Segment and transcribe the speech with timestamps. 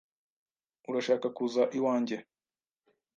[0.89, 2.17] Urashaka kuza iwanjye?